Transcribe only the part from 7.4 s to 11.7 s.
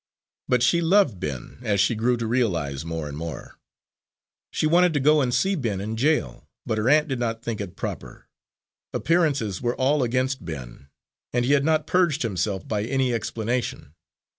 think it proper. Appearances were all against Ben, and he had